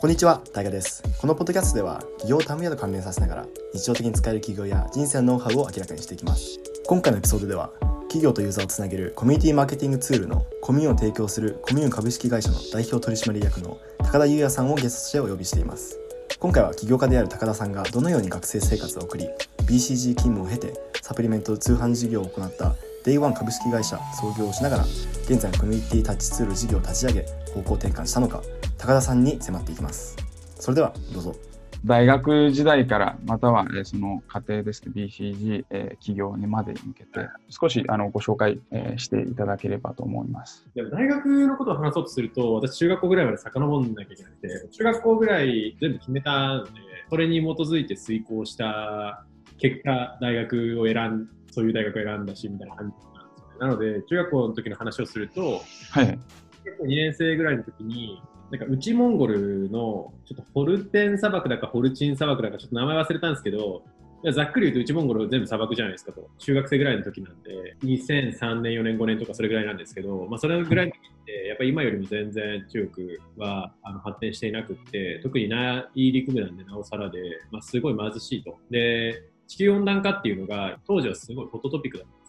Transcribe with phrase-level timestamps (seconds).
[0.00, 1.02] こんにちは、大河です。
[1.20, 6.60] このポッドキャストでは、起業タムヤと関連させながら、日常的に使える起業や人生のノウハウを明らかにしていきます。
[6.86, 7.72] 今回のエピソードでは、
[8.02, 15.98] 企業とユーザーをつなげるコミュニティマーケティングツールのコミューンを提供するコミューン株式会社の代表取締役の高田優哉さんをゲストとしてお呼びしています。
[16.38, 19.28] 今回は起業家である高田さんがどのように学生生活を送り、
[19.66, 24.84] BCG 勤務を経てサプリメント通販事業を行ったデイワン株式会社創業をしながら
[25.24, 28.42] 現在のコミュニティタッチツール事業を立ち上げ方向転換したのか
[28.78, 30.16] 高田さんに迫っていきます
[30.58, 31.34] それではどうぞ
[31.84, 40.66] 大学時代から、または、えーその過程ですね、BCG、えー企業にまでに向けて、少しあのご紹介、えーしていただければと思います。
[40.74, 46.70] でも大学のことを話そうとすると、私中学校ぐらいまで遡んなきゃいけなくて、中学校ぐらい全部決めたので、
[47.10, 49.24] それに基づいて遂行した
[49.58, 53.58] 結果、大学を選ん、そういう大学を選んだし、みたいな感じなんですよね。
[53.60, 56.06] なので、中学校の時の話をすると、はい。
[56.06, 63.82] 中学校2年生ぐらいの時に、なんか内モンゴルのちょっとホルテン砂漠だかホルチン砂漠だかちょっと名前忘れたんですけど、
[64.32, 66.28] ざっくり言うと内モンゴル全部砂漠じゃないですかと。
[66.38, 77.20] 中学生ぐらいの時なんで、2003年、4年、5年とかそれぐらいなんですけど、まあそれぐらいの時って、やっぱり今よりも全然中国はあの発展していなくって、特に内陸部なんでなおさらで、
[77.52, 78.58] まあすごい貧しいと。
[78.70, 82.27] で、地球温暖化っていうのが当時はすごいホットトピックだったんです。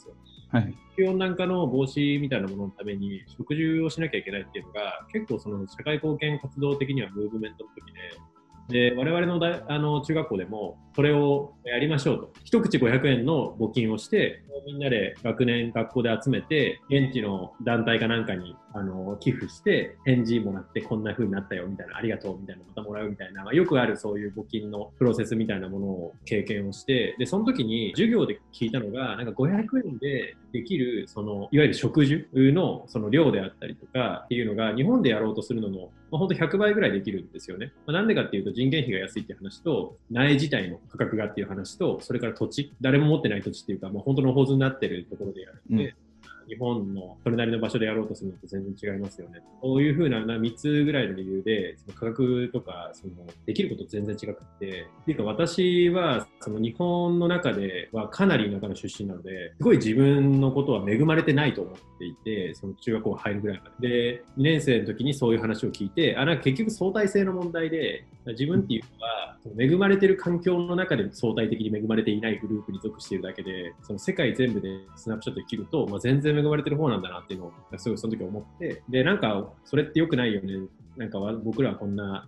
[0.51, 0.73] はい。
[0.95, 37.71] 地球温暖化の防止みたいなもののために食事をしなきゃいけないっていうのが結構その社会貢献活動的にはムーブメントの時でで我々のだあの中学校でもそれをやりましょうと一口500円の募金をしてみんなで学年学校で集めて現地の団体かなんかにあの寄付して返事もらってこんな風になったよみたいなありがとうみたいなまたもらうみたいな、まあよくあるそういう募金のプロセスみたいなものを経験をしてでその時に授業で聞いたのがなんか500円でできるそのいわゆる植樹のその量であったりとかっていうのが日本でやろうとするのの、まあ、本当100倍ぐらいできるんですよね。
[37.85, 46.08] まあ、なんでかっていうと人件費が安いって話と苗自体の価格がっていう話とそれから土地誰も持ってない土地っていうかもう本当の構図になってるところでやるんで、うん。
[46.49, 49.41] 日本のそれなりの場所でやろうとするのと全然違いますよね。
[49.61, 53.13] こういうふうな3つぐらいの理由で、その価格とかその
[53.45, 63.89] できること全然違くって、っていうか私はその日本の中ではかなり田舎の出身なので、すごい自分のことは恵まれてないと思っていて、その中学校入るぐらいまで。
[63.89, 80.67] で、2年生の時にそういう話を聞いて、あ、なんか結局相対性の問題で、自分っていうのは、恵まれてる環境の中で相対的に恵まれていないグループに属しているだけで、その世界全部でスナップショットで切ると、まあ、全然恵まれてる方なんだなっていうのを、すごいその時思って、で、なんか、それって良くないよね。
[80.97, 82.27] なんか僕らはこんな、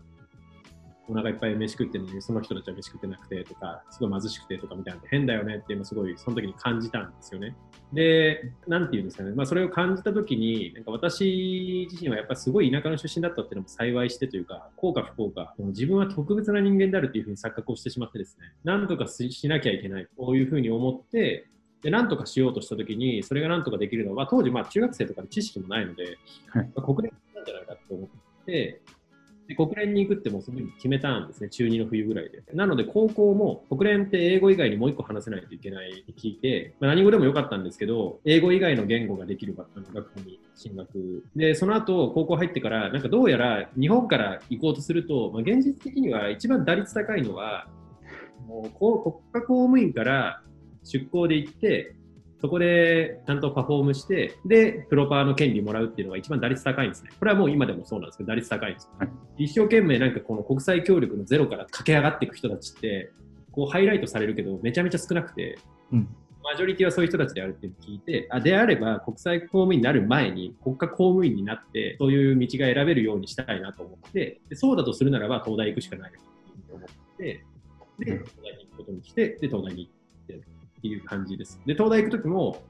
[1.08, 7.56] お腹いっぱい飯食ってるのに、その人たちは飯食ってなくてとか、すごい貧しくてとかみたいな変だよねっていうのすごい、その時に感じたんですよね。
[7.92, 21.48] で、なんていうんですかね、まあ、それを感じたときに、なんか私自身はやっぱすごい田舎の出身だったっていうのも幸いしてというか、幸か不幸か、自分は特別な人間であるっていうふうに錯覚をしてしまってですね、なんとかししなきゃいけない、こういうふうに思って、
[21.82, 28.82] で、なんとかしようとしたときに、それがなんとかできるのは、当時、まあ、中学生とかで知識もないので、はいまあ国連なんじゃないかと思って、
[29.48, 32.44] で国連に行くってもうすぐに決めたんですね、中2の冬ぐらいで。
[32.54, 41.26] なので、高校も国連って英語以外にもう一個話せないといけないって聞いて、まあ、何語でもよかったんですけど、英語以外の言語ができる学学校に進学。
[41.36, 47.68] で、その後、高校入ってから、なんかどうやら日本から行こうとすると、まあ、現実的には一番打率高いのは、
[48.48, 48.62] もう
[49.34, 50.42] 国家公務員から
[50.84, 51.96] 出向で行って、
[52.42, 57.12] そこでちゃんとパフォームして、で、プロパーの権利もらうっていうのが一番打率高いんですね。
[57.20, 58.92] これはもう今でもそうなんですけど、打率高いんですよ。
[58.98, 63.12] はい一生懸命なんかこの国際協力のゼロから駆け上がっていく人たちって、
[63.52, 65.58] こうハイライトされるけど、めちゃめちゃ少なくて、
[65.92, 66.08] うん。
[66.44, 76.18] マジョリティはそういう人たちであるって聞いて、あであれば国際公務員になる前に国家公務員になって、そういう道が選べるようにしたいなと思って、でそうだとするならば東大行くしかないな
[76.68, 77.46] と思って、
[78.00, 79.90] で、うん東大に行くことにして、で、東大に
[80.28, 80.48] 行って
[80.82, 81.62] っていう感じです。
[81.68, 82.64] で、東大行くときも、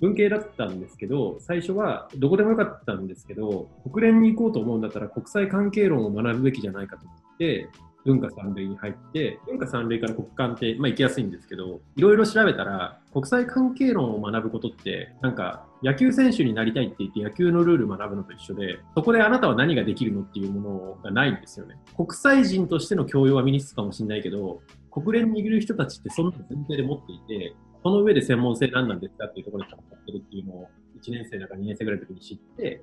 [0.00, 7.70] 文系だったんですけど、最初はどこでもよかったんですけど、国連に行こうと思うんだったら国際関係論を学ぶべきじゃないかと思って、
[8.04, 21.76] 文化三類に入って、文化三類から国関って、まあ行きやすいんですけど、いろいろ調べたら、国際関係論を学ぶことって、なんか野球選手になりたいって言って野球のルール学ぶのと一緒で、そこであなたは何ができるのっていうものがないんですよね。
[21.96, 24.60] 国際人としての教養は身につくかもしれないけど、
[24.96, 30.68] 国連にいる人たちってそんな前提で持っていて、その上で専門性何なんですかっていうところで戦ってるっていうのを
[31.02, 32.82] 1年生だか2年生ぐらいの時に知って、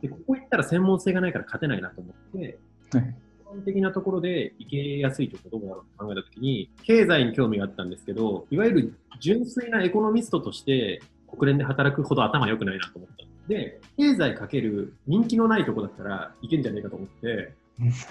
[0.00, 2.58] で、ここ行ったら専門性がないから勝てないなと思って、
[2.92, 3.14] はい
[3.52, 13.26] 基本的なところで行けやすいところどこだろうと考えたときに、経済に興味があったんですけど、いわゆる純粋なエコノミストとして国連で働くほど頭良くないなと思った。
[13.48, 17.52] で、経済かける人気のないとこだったらいけんじゃねえかと思って、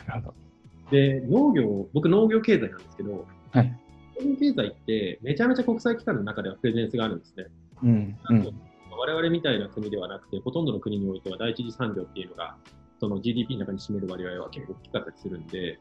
[0.08, 0.50] なるほど。
[0.92, 3.80] で、農業、僕農業経済なんですけど、はい。
[4.20, 7.46] 農業経済ってめちゃめちゃ国際機関の中ではプレゼンスがあるんですね。
[7.84, 8.18] うん。
[8.30, 8.62] うん。
[8.92, 12.56] 我々みたいな国ではなくて、ほとんどの国においては第一次産業っていうのが、
[13.00, 15.80] その GDP の中に占める割合は結構大きかったりするんで、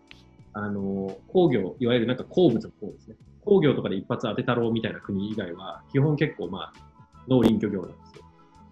[0.53, 3.17] あの、工業、いわゆるなんか鉱物の方ですね。
[3.45, 6.91] 工業とかで一発当てたろうみたいな国以外は、基本結構まあ、
[7.29, 8.25] 農林漁業なんですよ。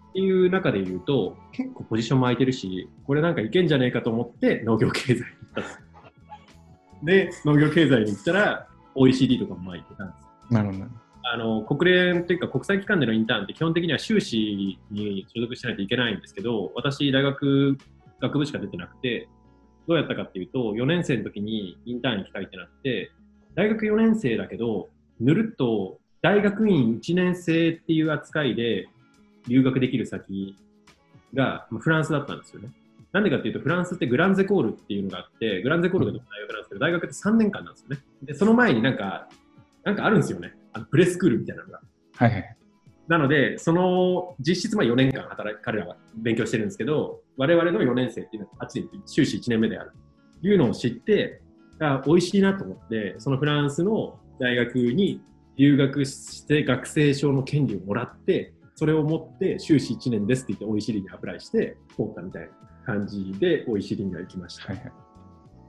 [0.09, 5.88] っていう中で言うと、結構ポジションも空いてるし、これなんかいけんじゃねえかと思って農業経済に行ったんです。
[7.03, 10.53] で、農業経済に行ったら、OECD とかもまあ行ってたんです。
[10.53, 10.85] なるほど。
[11.31, 17.77] あの国連というか国際機関でのインターンって基本的には修士に所属しないといけないんですけど、私、大学
[18.19, 19.27] 学部しか出てなくて、
[19.87, 23.11] どうやったかっていうと、4年生の時にインターンに行きたいってなって、
[23.55, 28.87] 大学4年生だけど、ぬるっと大学院1年生っていう扱いで
[29.47, 30.55] 留学できる先
[31.33, 32.69] がまあフランスだったんですよね。
[33.11, 37.97] なんでかっていうと、フランスってグランゼコールっていうのがあって、グランゼコールが大学なんですけど、大学って3年間なんですよね。
[38.23, 39.29] で、その前になんか、
[39.83, 40.53] なんかあるんですよね。
[40.73, 41.81] あのプレスクールみたいなのが。
[42.15, 42.55] はいはい。
[43.07, 49.91] なので、その実質まあ4年間働き、彼らは勉強してるんですけど、我々の4年生っていうのは、あっちで修士1年目である
[50.41, 51.41] というのを知って、
[51.79, 55.21] あ美味しいなと思って、そのフランスの大学に
[55.57, 62.47] 留学して学生証の権利をもらって、それを持って修士1年ですって言って OECD にアプライして、通ったみたいな
[62.89, 64.65] 感じで OECD には行きました。
[64.65, 64.91] はいはい。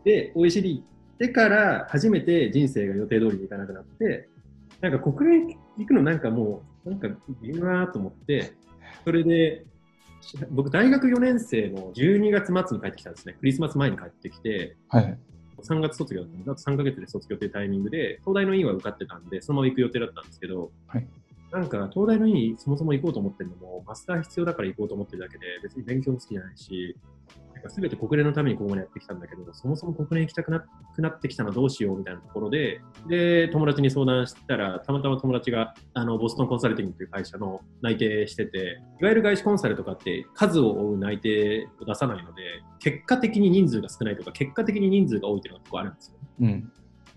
[0.04, 0.84] で、OECD 行っ
[1.18, 4.28] てから初めて人生が予定通りにいかなくなって、
[4.80, 7.08] なんか国連行くのなんかもう、なんか
[7.42, 8.54] 微妙だなと思って、
[9.04, 9.66] それで、
[10.22, 13.36] し僕大学4年生の12月末に帰ってきたんですね。
[13.38, 15.18] クリスマス前に帰ってきて、はいはい。
[15.62, 21.06] 3月卒業だと3ヶ月で卒業というタイミングで、東大の院は受かってたんで、そのまま行く予定だったんですけど、はい
[21.52, 26.96] なんか東大の院そもそも行こうと思ってるのも、マスター必要だから行こうと思ってるだけで、別に勉強も好きじゃないし、
[27.54, 42.42] なんか全て国連のためにここまでやってきたんだけど、そもそも国連行きたくなくなってきたのはどうしようみたいなところで、で、友達に相談したら、たまたま友達があのボストンコンサルティングという会社の内定してて、いわゆる外資コンサルとかって数を追う内定を出さないので、
[42.78, 46.16] 結果的に人数が少ないとか、結果的に人数が多いというのが結構あるんですよ。
[46.42, 46.72] うん。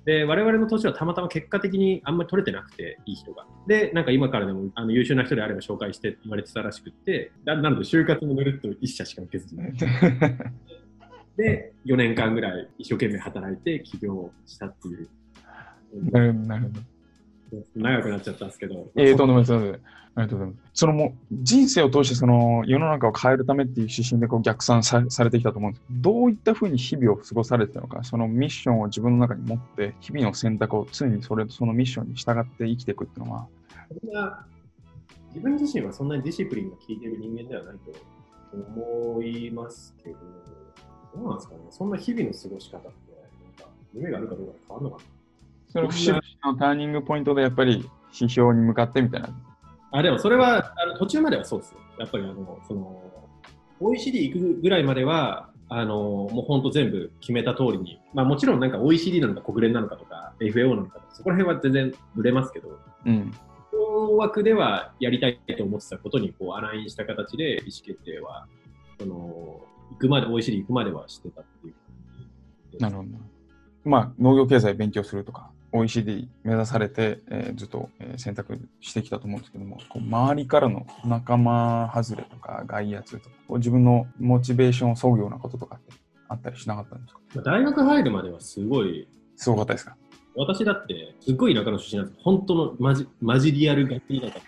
[0.06, 3.46] で、我々の年はたまたま結果的にあんまり取れてなくて、いい人が。
[3.68, 9.62] で、なんか今からでもあの優秀な人であれば紹介してって言われてたらしくって、ななので就活もぬるっと一社しか受けずに。
[11.38, 15.10] で、4年間ぐらい一生懸命働いて起業したっていう。
[16.12, 16.93] なるほど。
[17.76, 18.92] 長くなっちゃったんですけど。
[18.96, 19.54] ええとんでもないです。
[20.16, 20.70] ありがとうございます。
[20.74, 33.48] そのもう人生を通してその世の中を変えるためっていう指針でこう逆算さされてきたと思うんですけど、どういったふうに日々を過ごされてたのか、そのミッションを自分の中に持って、日々の選択を常にそれそのミッションに従って生きていくっていうのは、
[35.30, 37.92] 自分自身はそんなにディシプリンが効いている人間ではないと
[38.54, 40.16] 思いますけど、
[41.16, 42.90] どうなんですかね、そんな日々の過ごし方って、
[43.44, 45.12] なんか夢があるかどうかで変わるのかな
[45.74, 49.30] その節々のターニングポイントでやっぱり指標に向かってみたいな。
[49.92, 51.80] あでもそれはあの途中まではそうですよ。
[51.98, 53.02] やっぱりあのその
[53.80, 63.34] OECD 行くぐらいまではあのもう本当全部決めた通りに、まあ、もちろんなんか OECD なのか国連なのかとか FAO なのかとかそこら辺は全然ぶれますけど、うん。
[63.74, 68.47] 大枠ではやりたいと思ってたことにこうアラインした形で意思決定は
[69.00, 69.16] その
[69.90, 73.09] 行くまで OECD 行くまではしてたっていうなるほど。
[73.86, 85.94] まあ、農業経済勉強するとか、OECD 目指されて、えーずっと、えー選択してきたと思うんですけども、こう周りからの仲間外れとか外圧とか、こう自分のモチベーションを削ぐようなこととかって
[86.30, 87.19] あったりしなかったんですか？
[87.35, 89.97] まあ大学入るまではすごいすごかったですか？
[90.35, 92.21] 私だって、すっごい田舎の出身なんですよ。
[92.23, 94.39] 本当のマジマジリアルガチ田舎。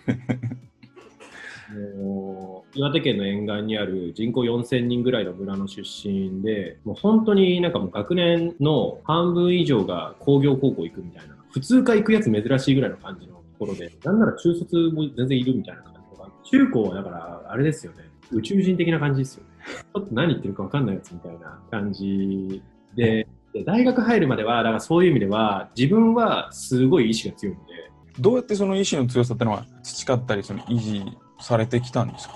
[1.98, 19.50] もう岩手県の沿岸にある人口4000人ぐらいの村の出身で、もう本当になんかもう学年の半分以上が工業高校行くみたいな、普通科行くやつ珍しいぐらいの感じのところで、なんなら中卒も全然いるみたいな感じとか、中高はだからあれですよね、宇宙人的な感じですよね。
[19.65, 22.62] ちょっと何言ってるか分かんないやつみたいな感じ
[22.96, 27.74] で、で大学入るまでは、だからそういう意味では、自分はすごい意志が強いので、
[28.20, 31.05] どうやってその意志の強さってのは培ったり、その維持
[31.39, 32.36] されてきたんですか？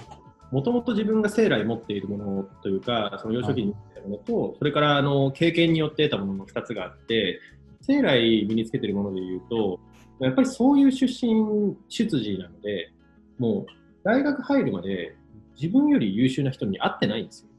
[0.52, 7.40] もともと自分が生来持っているものというか、その幼少期に持っているものと、それからあの経験によって得たものの2つがあって、
[7.82, 9.80] 生来身につけているものでいうと、
[10.20, 12.92] やっぱりそういう出身出自なので、
[13.38, 13.66] もう
[14.04, 15.16] 大学入るまで
[15.60, 17.50] 自分より優秀な人に会ってないんですよ。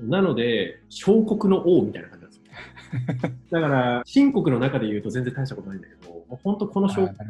[0.00, 3.32] なので、小国の王みたいな感じなんですよ。
[3.52, 7.28] だから、新国の中で言うと全然大したことないんだけど、もう本当この小国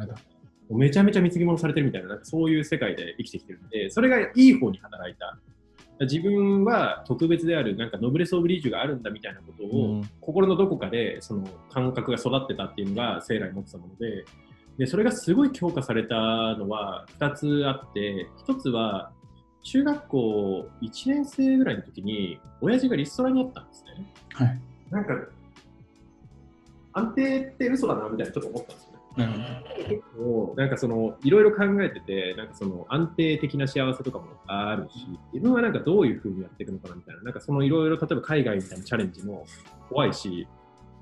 [0.71, 5.37] めちゃめちゃ貢ぎ物されてるみたいな、なんかそういう世界で生きてきてるんで、それがいい方に働いた。
[6.01, 14.25] 自分は特別である、なんかノブレス・オブリージュがあるんだみたいなことを、うん心のどこかでその感覚が育ってたっていうのが生来持ってたもので、
[14.77, 16.15] でそれがすごい強化された
[16.55, 19.11] のは2つあって、1つは
[19.63, 24.13] 中学校1年生ぐらいの時に、親父がリストラにあったんですね。
[24.33, 24.59] はい。
[24.89, 25.13] なんか、
[26.93, 28.90] 安定って嘘だなみたいなちょっと思ったんですよね。
[29.17, 29.43] なるほど。
[29.87, 39.45] 結構、なんかその、いろいろ考えてて、なんかその安定的な幸せとかもあるし、自分はなんかどういうふうにやっていくのかなみたいな、なんかそのいろいろ、例えば海外みたいなチャレンジも
[39.89, 40.47] 怖いし、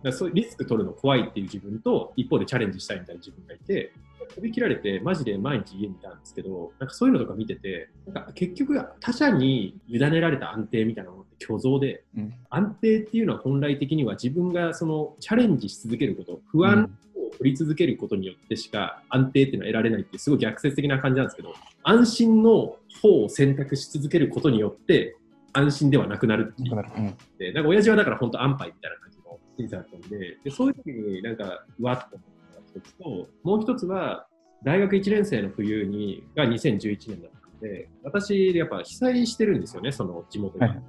[0.03, 3.91] だそういうリスク取るの怖いっていう自分と、一方でチャレンジしたいみたいな自分がいて、
[4.35, 16.89] 飛び切られて、マジで毎日家にいたんですけど、なんかそういうのとか見てて、なんか結局他者に委ねられた安定みたいなものって虚像で、うん安定っていうのは本来的には自分がそのチャレンジし続けること、不安
[17.29, 25.15] を取り続けることによってしか安定っていうのは得られないっていうすごい逆説的な感じなんですけど、安心の方を選択し続けることによって
[25.53, 27.15] 安心ではなくなるっていう。
[27.38, 34.27] で、なんか親父はだから本当安牌みたいな感じの人生だったんで、でそういう時になんか、うわっと思った一つと、もう一つは、
[34.63, 40.67] 大学1年生の冬にが2011年だったんで、私、やっぱ被災してるんですよね、その地元が。
[40.67, 40.81] はい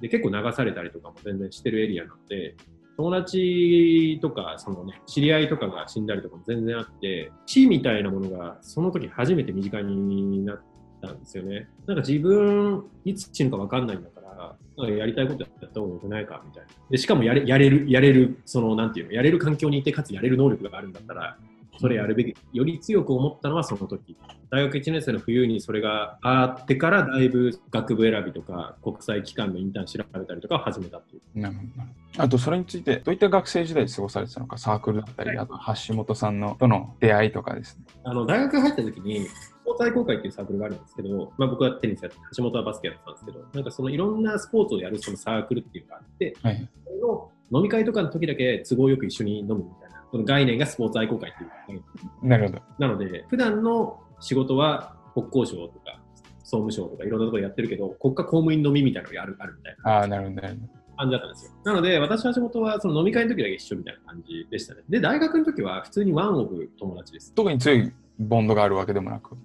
[0.00, 2.56] で結構流されたりとかも全然してるエリアなので、
[2.96, 10.62] 友達とか、そのね、知り合いとかが死んだりとかも全然あって、死みたいなものがその時初めて身近になっ
[11.02, 11.68] たんですよね。
[11.86, 16.68] なんか自分、いつ死ぬかわかんないんだから、なんかやりたいことやった方が良くないかみたいな。
[16.90, 21.36] で、しかもやれやれる、やれる、その、なんていうの、やれる環境にいて、かつやれる能力があるんだったら、
[21.78, 24.16] それやるべき、より強く思ったのはその時。
[24.50, 31.40] 大学1年生の冬にそれがあってから、だいぶ学部選びとか、国際機関のインターン調べたりとかを始めたっていう。
[31.40, 32.22] なるほど。
[32.22, 35.54] あと、それについて、どういった学生時代過ごされてたのか、サークルだったり、あと、
[35.88, 37.84] 橋本さんのとの出会いとかですね。
[38.04, 46.68] あの大学入った時に、スポーツ愛好会っていうサークルがあるんですけど、まあ、僕はテニスやって、橋本はバスケやってたんですけど、なんかそのいろんなスポーツをやるそのサークルっていうのがあって、はい。
[46.84, 49.83] それの飲み会とかの時だけ都合よく一緒に飲むみたいな、
[50.14, 51.34] その概念がスポーツ愛好会っ
[51.66, 51.82] ていう
[52.22, 52.62] なるほど。
[52.78, 55.98] なので、普段の仕事は国交省とか
[56.44, 60.72] 総務省とかいろんなところでやってるけど、国家公務員飲みみたいなのがあるあるみたいなああ、なるほど、なるほど。
[60.96, 61.52] 感じだったんですよ。
[61.64, 64.82] なので、私、橋本はその飲み会の時だけ一緒みたいな感じでしたね。
[64.88, 67.34] で、大学の時は普通にワンオブ友達です。
[67.34, 69.36] 特に強いボンドがあるわけでもなく。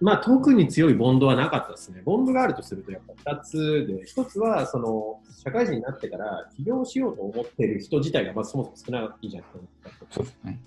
[0.00, 2.02] まあ、特に強いボンドはなかったですね。
[2.04, 10.06] ボンドがあるとすると、やっぱ2つで、1つは、その、社会人になってから起業しようと思ってる人自体が、まあ、そもそも少ないじゃないですか。
[10.10, 10.60] そうですね。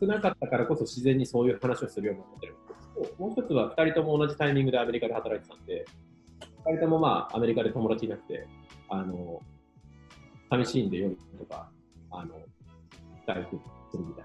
[0.00, 2.56] 少なかったからこそ自然にそういう話をするようになってる
[3.18, 5.84] もう一つは2人とも同じタイミングでアメリカで働いてたんで、
[6.64, 8.46] 2人ともまあアメリカで友達いなくて、
[8.88, 9.40] あの、
[10.50, 11.70] 寂しいんで夜とか、
[12.10, 12.34] あの、
[13.26, 13.50] 大学
[13.90, 14.24] するみたい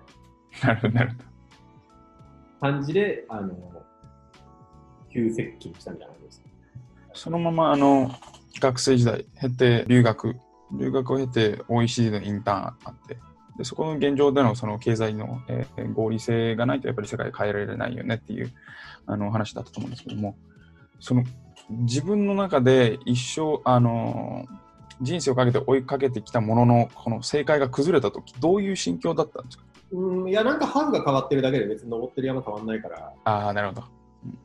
[0.61, 1.23] ななるほど、なるほど。
[2.59, 3.55] 感じで、あの、
[5.11, 6.43] 急接近したみたいな感じです。
[7.13, 8.11] そのまま、あの、
[8.59, 10.35] 学生時代経て、留学、
[10.71, 13.17] 留学を経て、OECD のインターンあって、
[13.57, 18.51] でそこの現状でのその経済の、えー合理性がないとやっぱり世界変えられないよねっていう
[19.07, 20.35] あの話だったと思うんですけども、
[20.99, 21.23] その
[21.69, 24.45] 自分の中で一生、あの
[25.01, 29.63] 人生をかけて追いかけてきたもののこの正解が崩れたとき、どういう心境だったんですか？
[29.91, 33.83] うん、いや、なんかハウが変わってるだけで別に登ってる山変わんないから、ああ、なるほど。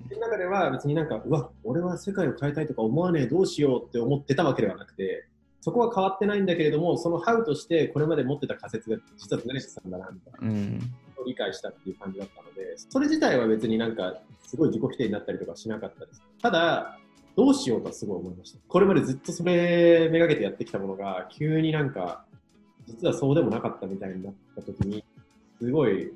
[0.08, 1.08] その中では別になん。
[1.08, 5.26] か、うわ、俺は世界を変えたいとか思わねえ、どうしようって思ってたわけではなくて、
[5.60, 6.46] そこは変わってないん。
[6.46, 9.90] だけれども、そのハウとしてこれまで持ってた仮説が実はずれしてたん。
[9.90, 10.80] だな、みたいなうん。
[11.26, 13.94] 理解したっていう感じだったので、それ自体は別になん。
[13.96, 16.22] か、すごい自己否定になったりとかしなかったです。
[16.42, 16.98] ただ、
[17.36, 18.58] どうしようとはすごい思いました。
[18.68, 21.90] これまでずっとそれめがけてやってきたものが、急になん。
[21.92, 22.24] か、
[22.86, 25.04] 実はそうでもなかったみたいになった時に、
[25.60, 26.12] すごい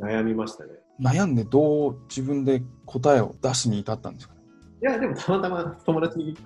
[0.00, 0.70] 悩みましたね。
[1.00, 4.40] 悩んでどう自分で答えを出すに至ったんですかね？
[4.82, 6.36] いや、でもたまたま友達に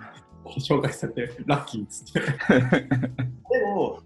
[0.47, 2.21] 紹介されて、ラッキーっつって。
[2.89, 4.01] でも、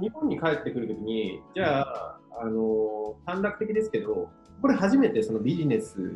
[0.00, 4.28] 日本に帰ってくるときに、じゃあ、あの、短絡的ですけど、
[4.60, 6.12] これ初めてそのビジネス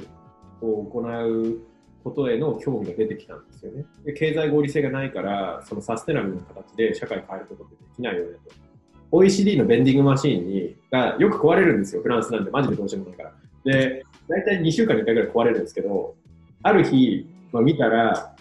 [0.60, 1.58] を行う
[2.04, 3.84] ことへの興味が出てきたんですよね。
[4.04, 8.65] で経済合理性がないから、そのサステナブルな形で社会を変えることってできないよねと。
[9.10, 13.32] OECD のベンディングマシーンにがよく壊れるんですよ、フランスなんで、マジでどうしようもないから。
[13.64, 16.14] で、大体2週間に1回ぐらい壊れるんですけど、
[16.62, 18.34] ある日、まあ、見たら、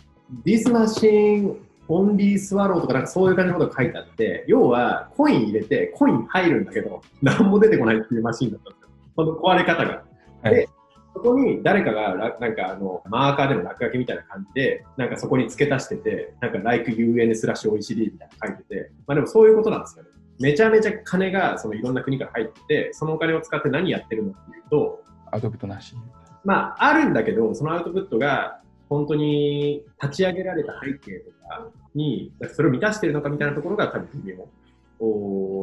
[0.43, 1.55] This machine
[1.87, 8.89] only swallow とかなんかそういう感じのことが書いてあって、要はコイン入れてコイン入るんだけど、何も出てこないっていうマシンだったんですよ。
[9.15, 10.03] この壊れ方が。
[10.41, 10.69] はいで、
[11.13, 20.09] そこに誰かがらなんかあのマーカーでも落書きみたいな感じで、なんかそこに付け足してて、なんか like UN スラッシュ OECD みたいなの書いてて、まあでもそういうことなんですよね。
[20.39, 25.95] めちゃめちゃ金がそのいろんな国から入ってて、そのお金を使って何やってるのっていうと、アウトプットなし。
[26.43, 34.47] まあ、あるんだけど、そのアウトプットが、本当に立ち上げられた背景とかに、それを満たしてるのかみたいなところが多分微妙。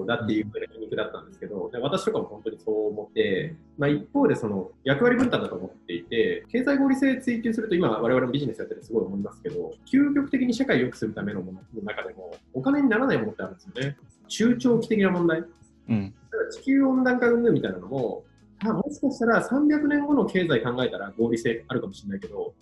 [0.07, 13.97] だっていうふうな皮肉だったんですけど、で私とかも本当にそう思って、まあ、一方でその役割分担だと思っていて、経済合理性追求すると今我々もビジネスやっててすごい思いますけど、究極的に社会を良くするためのものの中でもお金にならないものってあるんですよね。
[14.29, 15.45] 中長期的な問題。
[15.89, 16.15] うん、
[16.53, 18.25] 地球温暖化運動みたいなのも、
[18.61, 22.55] あもしかしたら300年後の経済考えたら合理性あるかもしれないけど、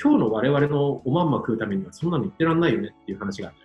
[0.00, 3.56] 今日の我々のおまんま食うためにはそんなの言ってらんないよねっていう話がある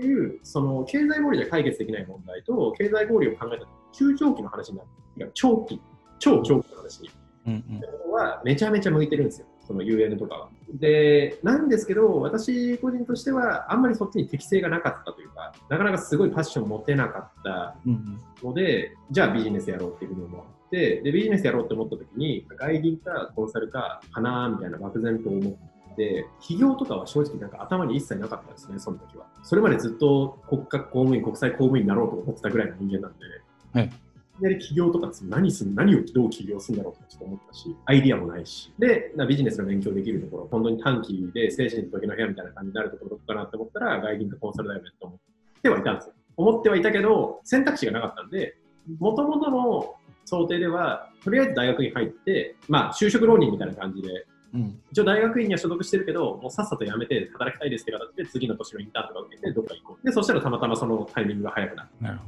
[0.00, 5.30] いうその経済合理で解決できない問題と経済合理を考えた中長期の話になる。
[5.34, 5.80] 長期、
[6.18, 7.02] 超長期の話。
[7.02, 7.10] に、
[7.46, 7.52] うん
[8.06, 9.46] うん、はめちゃめちゃ向いてるんですよ。
[9.66, 10.48] その UN とかは。
[10.72, 17.76] で、なんですけど、私個人としては、あんまりそっちに適性がなかったというか、なかなかすごいパッション持てなかった
[18.42, 25.58] ので、うん、じゃあビジネスやろうっていうふうに思って、で、ビジネスやろうって思った時に、外銀かコンサルかかなみたいな漠然と思って、
[26.40, 29.26] 企業とかは正直なんか頭に一切なかったですね、その時は。
[29.42, 33.26] それまでずっと国家公務員、国際公務員になろうと思ってたぐらいの人間なんで、
[33.72, 33.90] はい
[34.38, 45.18] きなり起業とか何する何をどう起業するんだろうとちょっと思ったし、アイディアもないし、で、ビジネスの勉強できるところ、本当に短期で精神の時の部屋みたいな感じになるところどこかなって思ったら、外銀とコンサルだよねと思っ
[45.60, 46.14] てはいたんですよ。
[46.36, 48.56] 思ってはいたけど、選択肢がなかったんで、
[49.00, 60.06] もともとの想定では、とりあえず大学に入って、まあ、就職浪人みたいな感じで、うん、一応大学院には所属してるけど、もうさっさと辞めて働きたいですって形で、次の年のインターンとか受けて、どっか行こう。
[60.06, 61.88] で、そしたらたまたまそのタイミングが早くなる。
[62.00, 62.24] なるほ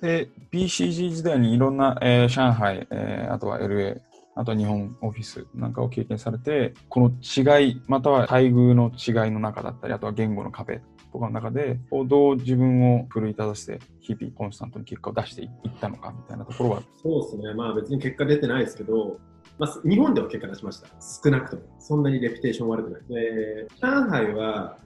[0.00, 0.06] ど。
[0.06, 4.00] で、BCG 時代にいろんな、えー、上海、えー、あとは LA、
[4.36, 16.82] あとは日本オフィスなんかを経験されて、この違い、または待遇の違いの中だったり、あとは言語の壁とかの中で、どう自分を奮い立たせて、日々コンスタントに結果を出していったのかみたいなところは。
[17.02, 19.18] そうですね、まあ別に結果出てないですけど、
[19.58, 20.88] まあ、日本では結果出しました。
[21.00, 21.62] 少なくとも。
[21.78, 23.02] そんなにレピュテーション悪くない。
[23.08, 24.78] で、上海は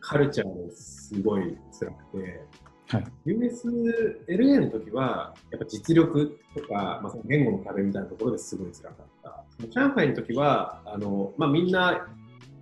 [0.00, 2.40] カルチャーもすごい辛くて、
[2.88, 9.44] はい、USLA の時は、やっぱ実力とか、まあ、その言語の壁みたいなところですごい辛かった。
[9.68, 12.08] 上海の時は、あの、まあ、みんな、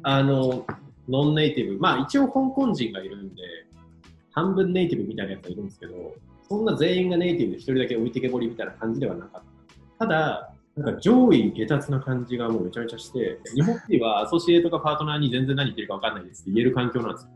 [0.03, 0.66] あの、
[1.09, 3.42] ノンネイティブ、まあ一応香港人がいるんで、
[4.33, 6.14] 半分ネイティブみたいなやつがいるんですけど、
[6.49, 9.42] そんな全員がネイティブで一人だけ置いてけぼりみたいな感じではなかっ
[9.99, 10.07] た。
[10.07, 17.31] ただ、なんか上位下達な感じがもうめちゃめちゃして、日本人はアソシエイトかパートナーに全然何言ってるか分かんないですって言える環境なんですよ。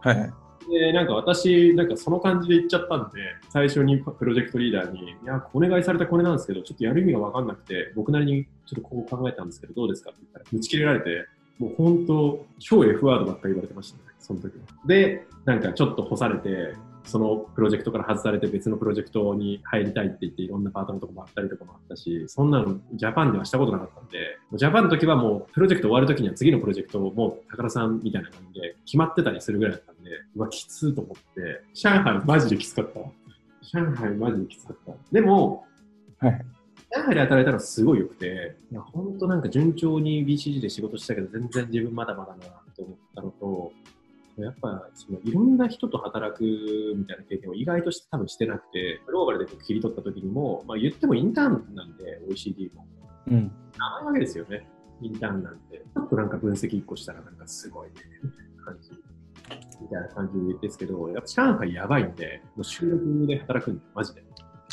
[0.00, 0.32] はい。
[0.70, 11.26] で、なんか私、なんかその感じで言っちゃったんで、最初にプロジェクトリーダーに、いや、お願いされたこれなんですけど、ちょっとやる意味が分かんなくて、僕なりにちょっとこう考えたんですけど、どうですかって言ったら、打ち切れられて、
[11.58, 14.64] もう本当、超 F ワードばっかり言われてましたね、その時は。
[14.86, 33.00] で、なんかちょっと干されて、そのプロジェクトから外されて別のプロジェクトに入りたいって言っていろんなパートのとこもあったりとかもあったし、そんなのジャパンではしたことなかったんで、ジャパンの時はもうプロジェクト終わる時には次のプロジェクトをもう高田さんみたいな感じで決まってたりするぐらいだったんで、うわ、きつーと思って、上海マジできつかった。
[33.62, 34.92] 上海マジできつかった。
[35.12, 35.66] でも、
[36.18, 36.46] はい。
[36.96, 42.44] 上海で働いたのすごい良くて、いや、本当なんか順調に BCG で仕事したけど、全然自分まだまだな
[42.76, 42.96] と思っ
[44.38, 46.42] やっぱそのいろんな人と働く
[46.96, 52.86] みたいな経験を意外として多分してなくて、グローバルで切り取った時にも、まあ、言ってもインターンなんで、OECD も。
[53.28, 53.52] うん。
[53.78, 54.66] 長いわけですよね、
[55.00, 55.78] インターンなんて。
[55.78, 57.94] ちょっとなんか分析1個したらなんかすごいね、
[58.64, 58.90] 感じ。
[59.80, 64.24] みたいな感じですけど、やっぱ上海やばいんで、もう収録で働くんで、マジで。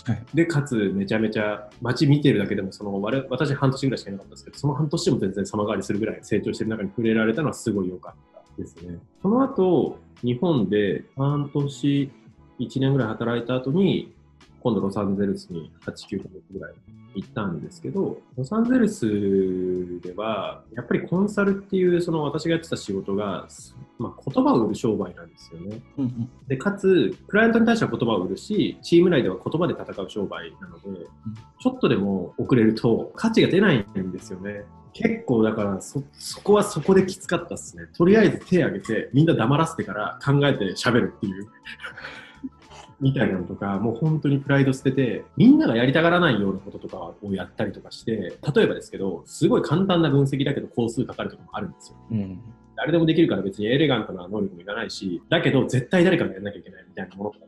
[0.05, 8.99] はい、で、かつめちゃめちゃ街見てるだけでもその私半年ぐらいしかいなかったんですけど、その半年でも全然様変わりするぐらい成長してる中に触れられたのはすごい良かったですね。
[9.21, 12.11] その後、日本で半年、
[12.59, 14.13] 1年ぐらい働いた後に、
[14.61, 16.73] 今度ロサンゼルスに8、9ヶ月ぐらい
[17.15, 23.47] 行ったんですけど、ロサンゼルスでは、やっぱりコンサルっていう、その私がやってた仕事が、
[23.97, 25.81] まあ、言葉を売る商売なんですよね。
[25.97, 34.63] うんうん、で、かつ、クライアントに対しては言葉を売るし、チーム内では言葉で戦う商売なので、うん、ちょっとでも遅れると価値が出ないんですよね。
[34.93, 37.83] 結構だからそ、そこはそこできつかったっすね。
[37.97, 41.47] とりあえず手挙げて、みんな黙らせてから考えて喋るっていう
[42.99, 51.97] みたいなのとか、もう本当にプライド捨てて、みんながやりたがらないようなこととかをやったりとかして、例えばですけど、すごい簡単な分析だけど工数かかるとかもあるんですよ。
[52.11, 52.39] うん
[52.73, 57.45] 誰でもできるから別にエレガントな能力もいらないし、だけど絶対誰かがやらなきゃいけないみたいなものとか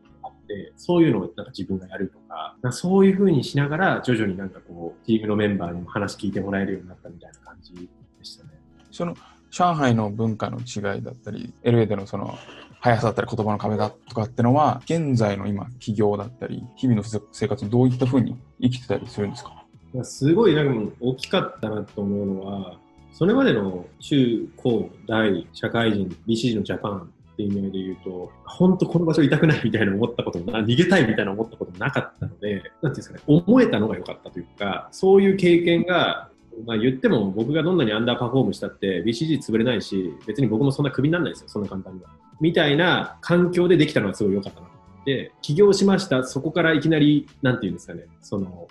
[0.54, 7.88] て、そういうのをなんか自分がやるとか、かそういうふうにしながら徐々になんかこう、チームのメンバーにも話聞いてもらえるようになったみたいな感じで
[8.24, 8.52] したね。
[8.92, 9.16] その
[9.52, 12.38] 上海の文化の違いだったり、LA でのその
[12.80, 19.64] 速さだったり言葉の壁だとかってのは、現在の今、企業だったり、日々の生活にどういったふうに生きてたりするんですか？
[20.04, 22.78] すごいなんか大きかったなと思うのは、
[23.12, 36.30] それまでの中高大社会人 BCG のジャパンっていう意味で言うと、本当この場所痛くないみたいな思ったこともな、逃げたいみたいな思ったこともなかったので、なんていうんですかね、思えたのが良かったというか、そういう経験が、
[36.66, 42.10] まあ言っても僕がどんなにアンダーパフォームしたって BCG 潰れないし、別に僕もそんなクビにならないですよ、そんな簡単には。
[42.40, 44.68] みたいな環境でできたのはすごい良かったな
[45.06, 48.68] で、起業しました、そこからいきなり、なんていうんですかね、その、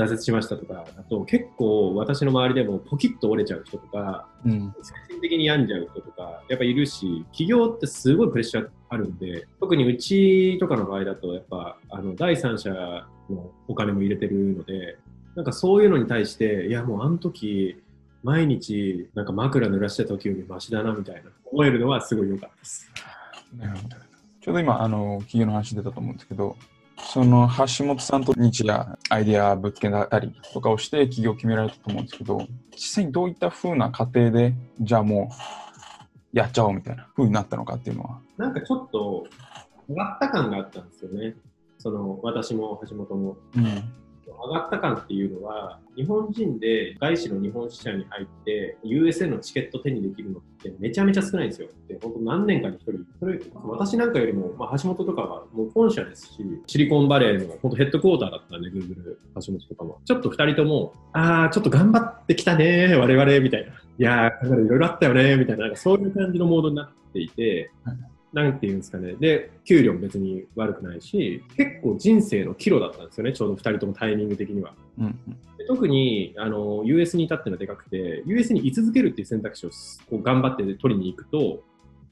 [0.00, 12.70] 挫折しましたとかだと、結構私の周りでもポキッと折れちゃう人とか、うん、精神的に病んじゃう人とか、やっぱいるし、起業ってすごいプレッシャーあるんで、特にうちとかの場合だと、やっぱ、あの、第三者
[13.28, 14.96] のお金も入れてるので、
[15.34, 17.80] なんかそういうのに対して、いやもうあの時、
[18.22, 22.90] 毎日なんか枕濡らした時よりマシだなみたいな思えるのはすごい良かったです。
[23.56, 23.96] なるほど。
[24.40, 26.56] ちょうど今、あの、企業の話出たと思うんですけど、
[27.06, 35.30] その橋本さんと日夜アイデア物件だったりとかをして企業を決められたと思うんですけど、実際にどういった風な過程で、じゃあも
[36.34, 38.20] うやっちゃおうみたいな風になったのかっていうのは？
[38.36, 39.26] なんかちょっと
[39.88, 41.34] 上がった感があったんですよね。
[41.78, 43.36] その私も橋本も。
[43.56, 43.92] うん
[44.26, 51.68] 上がった感っていうのは、日本人で外資の日本支社に入って、USA のチケット手にできるのってめちゃめちゃ少ないんですよ。
[51.88, 52.98] で、本当何年かに一人。
[53.18, 56.34] それ、私なんかよりも、まあ、橋本とかはもう本社ですし、
[56.66, 60.00] シリコンバレーの本当ヘッドクォーターだったんで、Google、橋本とかも。
[60.04, 63.72] ちょっと二人とも、あー、ちょっと頑張ってきたね、我々、みたいな。
[63.72, 67.70] いやー、いろいろあったよね、みたいな、なんかそういう感じのモードになっていて、
[68.32, 69.14] なんていうんですかね。
[69.14, 74.74] で、給料も別に悪くないし、結構人生の岐路だったんですよね、ちょうど2人ともタイミング的には。
[74.98, 75.18] うん、
[75.58, 79.70] で特にあの US に至ってのはでかくて、US に居続けるっていう選択肢を
[80.08, 81.64] こう頑張って取りに行くと、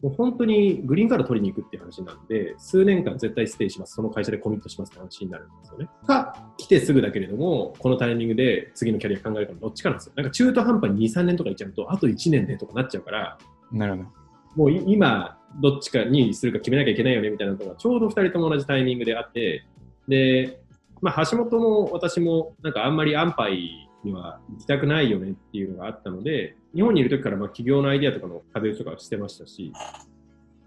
[0.03, 5.89] もう本当にグリーンカード取りに行くっていう話なんで、数年間絶対ステイします、その会社でコミットしますって話になるんですよね。
[6.07, 10.13] か、来てすぐだけれども、このタイミングで次のキャリア考えるかどっちかなんですよ。
[10.17, 13.39] なんか中途半端に2、3年とかいっちゃうと、あと1年でとかなっちゃうから、
[13.73, 14.09] なるほど。
[14.55, 19.65] もう今、どっちかにするか決めなきゃいけないよねみたいなのがちょうど2人とも同じタイミングであって
[20.07, 20.61] で、
[21.01, 29.73] まあ、橋本も私もなんかあんまり安牌には行きたくないよねっていうのがあったので日本にいる時からまあ企業のアイディアとかの壁打ちとかしてましたし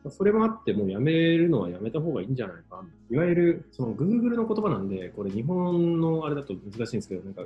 [0.09, 2.83] それもあってもうやめるのはやめた方がいいんじゃないか。
[3.11, 7.43] いわゆるその Google の言葉なんでこれ日本のあれだと難しいんですけどなんか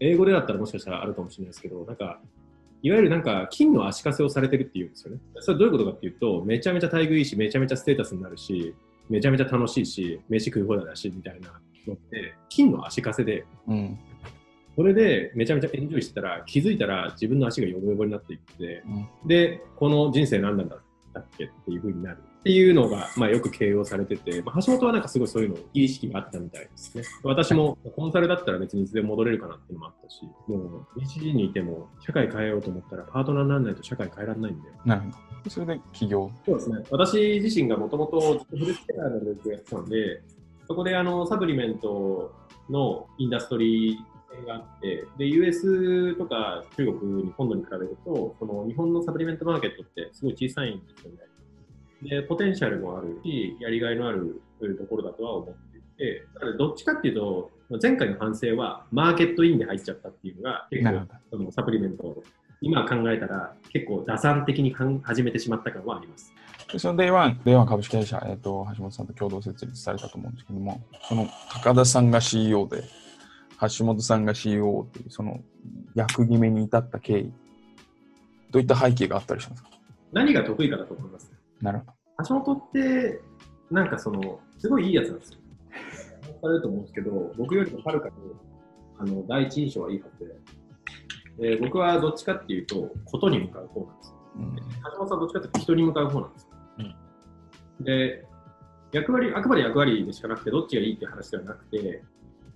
[0.00, 2.20] 英語でだったらもしかしたらあるかもしれないですけどなんか
[2.82, 5.20] いわゆるなんか金の足かせをされてるっていうんですよね。
[5.40, 8.74] それどういうことかっていうと、めちゃめちゃ待遇いいし、めちゃめちゃステータスになるし、
[9.08, 13.98] めちゃめちゃ楽しいし、飯食い放題だし、みたいなのって、金の足かせで、うん、
[14.74, 22.18] それでめちゃめちゃエンジョイしてたら、気づいたら自分の足がヨボヨボになっていって、うん、で、この人生何なんだっけっていうふうになる。
[22.42, 27.04] っていうのが、まあ、よく形容されてて、まあ、橋本はなんかすごいそういうの、いい意識があったみたいですね。
[27.22, 34.74] 私もコンサルだったら別にいつでも戻れるかなっていうのもあったし、もう BCG にいても社会変えようと思ったらパートナーにならないと社会変えられないんだよ。
[34.84, 35.10] なるほ
[35.44, 35.50] ど。
[35.50, 36.84] それで起業そうですね。
[36.90, 40.22] 私自身がもともとフルスケアのループやってたんで、
[40.66, 42.34] そこであのサプリメント
[42.68, 51.18] のインダストリーがあって、で、US とか中国、日本に比べると、その日本のサプリメントマーケットってすごい小さいんですよね。
[52.08, 62.22] で、ポテンシャルもあるし、やりがいのあるところだとは思っていて、だからどっちかっていうと、前回の反省は、マーケットインで入っちゃったっていうのが、結構、そのサプリメント、
[62.60, 66.32] 今考えたら、結構打算的に始めてしまった感はあります。
[66.78, 72.82] その Day1、Day1 株式会社、えーと、橋本さんと共同設立されたと思うんですけども、その高田さんが CEO で、
[73.60, 75.40] 橋本さんが CEO っていう、その
[75.94, 77.32] 役決めに至った経緯、
[78.50, 79.70] どういった背景があったりしますか？
[80.12, 81.31] 何が得意かだと思います？
[81.62, 81.92] なるほど。
[82.28, 83.20] 橋本って、
[83.70, 85.38] なんかその、すごいいいやつなんですよ。
[86.42, 88.14] されると思うんですけど、僕よりもはるかに、
[88.98, 90.26] あの、第一印象はいいはず
[91.38, 94.16] で、で僕はどっちかっていうと、ことに向かう方なんですよ。
[94.36, 96.48] うん、橋本さんどっちかっていうと、人に向かう方なんですよ。
[97.78, 98.26] うん、で、
[98.92, 102.02] 役割、あくまで役割でしかなくて、どっちがいいって話ではなくて、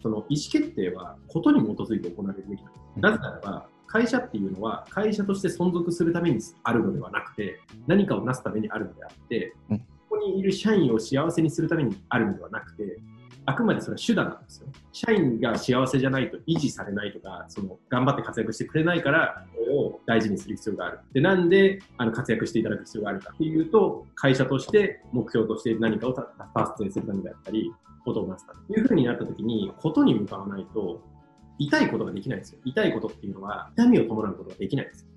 [0.03, 3.01] その意思決定はことに基づいて行われるべきなんです。
[3.01, 12.99] なぜならば、会社っていうのは会社として存続するためにあるのではなくて何かを成すためにあるのであって、うん、ここにいる社員を幸せにするためにあるのではなくて
[13.47, 14.67] あくまでそれは手段なんですよ。
[14.93, 20.99] 社員が幸せじゃないと維持されないとか、その頑張って活躍してくれないから、これを大事にする必要がある。
[21.13, 26.27] で、なんであの活躍していただく必要があるかっていうと、会社として目標として何かを達
[26.85, 27.73] 成するためであったり、
[28.05, 31.01] ことをなすためというふうになったときに、ことに向かわないと、
[31.59, 32.61] 痛いことができないんですよ。
[32.65, 35.09] 痛いことっていうのは痛みを伴うことができないんですよ。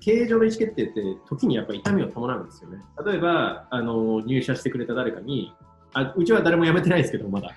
[0.00, 2.78] 経営上の意思決定って時にやっぱり痛みを伴うんですよね。
[3.06, 5.54] 例えば、あの、入社してくれた誰かに、
[5.94, 7.52] あうちは誰も辞めてないですけど、まだ。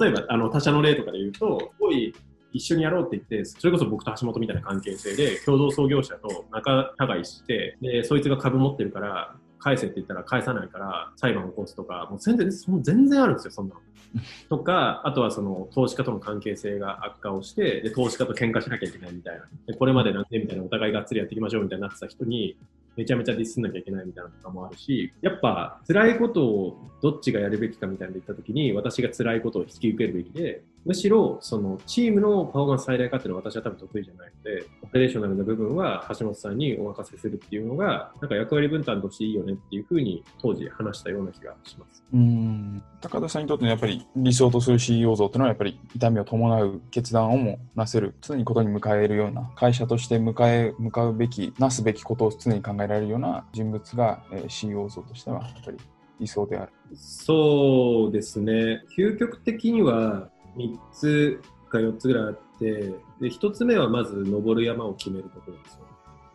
[0.00, 2.14] 例えば、あの、他社の例とかで言うと、すごい、
[2.52, 13.80] 一緒にやろうって言って、それこそ僕と橋本みたいな関係性で、共同創業者と仲違いして、で、そいつが株持ってるから、返せって言ったら返さないから裁判を起こすとか、もう全然、その全然あるんですよ、そんなの。
[14.48, 19.48] とか、あとはその投資家との関係性が悪化をして、で、投資家と喧嘩しなきゃいけないみたいな。
[19.66, 22.56] でこれまでなんでみたいなお互いがっつりやっていきましょうみたいになってた人に、
[22.96, 42.02] めちゃめちゃディスんなきゃいけないみたいなのとかもあるし、やっぱ辛いことをどっちがやるべきかみたいなので言ったときに、私が辛いことを引き受けるべきで、むしろそのチームのパフォーマンス最大化っていうのは私は多分得意じゃないので、オペレーショナルな部分は橋本さんにお任せするっていうのが、なんか役割分担としていいよねっていうふうに当時話したような気がします。
[42.12, 55.78] うん高田さんにとってのやっぱり理想とする CEO 像というのはやっぱり痛みを伴う決断をもなせる常にことに迎えるような会社として迎え向かうべきなすべきことを常に考えられるような人物が、えー CEO 像としてはやっぱり
[56.18, 56.72] 理想である。
[56.94, 65.80] そうですね、究極的には3つか4つぐらいあって、で1つ目はまず登る山を決めることですよ。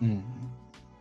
[0.01, 0.23] うん。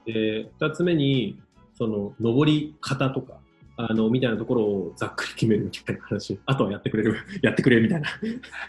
[0.07, 1.41] で2つ目に
[1.75, 3.41] その登り方とか
[3.77, 8.09] あのみたいなところをざっくり決めるみたいな話、あとはやってくれる、 やってくれみたいな。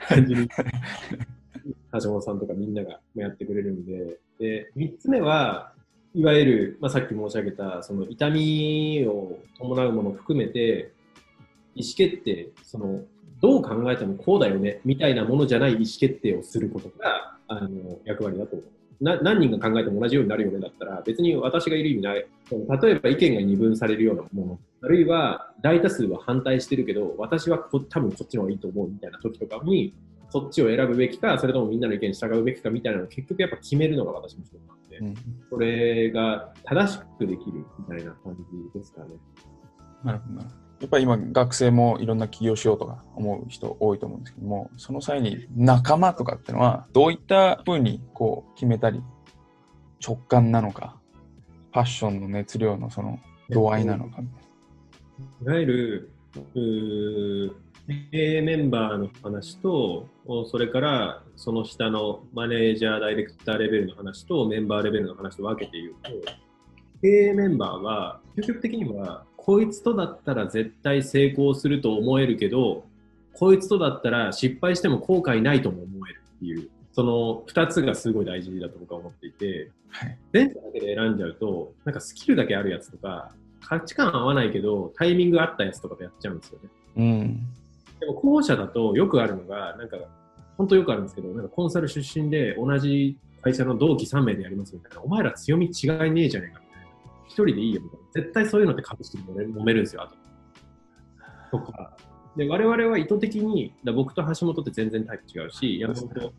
[0.07, 0.47] 感じに、
[2.01, 5.73] 橋本さんとかみんながやってくれるんで、で3つ目は、
[6.15, 10.91] いわゆる、まあ、さっき申し上げたその痛みを伴うものを含めて、
[11.75, 13.03] 意思決定、その
[13.41, 18.75] どう考えてもこうだよねみたいなものじゃない意思決定をすることがあの役割だと思う。
[19.01, 22.25] な何人が考えても同じようになるよねだったら別に私がいる意味ない
[22.81, 29.93] 例えば意見が二分されるようなものあるいは大多数は反対してるけど私はこ多分こっちの方がいいと思うみたいな時とかに
[30.29, 35.15] そっちを選ぶべきかそれともみんなの意見に従うべきかみたいなのを結局やっぱ決めるのが私の仕事なんで、うん
[35.49, 38.35] それが正しくできるみたいな感
[38.73, 39.11] じですかね。
[40.03, 49.01] なるほどやっぱり今学生もいろんな起業しようとか思う人多いと思うんですけどもその際に仲間とかっていうのはどういったふうにこう決めたり
[50.05, 50.97] 直感なのか
[51.71, 54.21] パッションの熱量のその度合いなのか、
[55.41, 56.11] いわゆる、
[56.55, 57.51] うー
[58.11, 60.07] 経営メンバーの話と、
[60.49, 66.31] それからその下のマネージャー、ダイレクターレベルの話とメンバーレベルの話と分けて言うと、
[67.01, 72.83] 経営メンバーは、究極的には、こいつとだったら絶対成功すると思えるけど、
[73.33, 86.69] こいつとだったら失敗しても後悔ないとも思えるっていう、その2つがすごい大事だと僕は思っていて、はい前者だけで選んじゃうと、なんかスキルだけあるやつとか、価値観合わないけど、タイミング合ったやつとかとやっちゃうんですよね。
[86.97, 87.39] うん
[87.99, 89.97] でも後者だとよくあるのが、なんか、
[90.57, 96.87] 本当よくあるんですけど、なんかコンサル出身で同じ会社の同期3名でやりますみたいな、お前ら強み違いねえじゃねえかみたいな。
[97.27, 98.04] 一人でいいよみたいな。
[98.15, 100.07] 絶対そういうのって隠して揉め揉めるんですよ、あ
[101.51, 101.59] と。
[101.59, 101.95] とか。
[102.37, 106.33] で、我々は意図的に、だ僕と橋本って全然タイプ違うし、山本、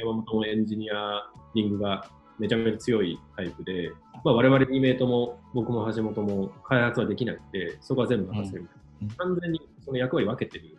[0.00, 3.90] 山本もエンジニアリングがめちゃめちゃ強いタイプで、
[4.24, 9.14] まあ、我々2名とも、僕も橋本も開発はできなくて、そこは全部任せるみたいな。
[9.24, 10.76] 完全にその役割分けてる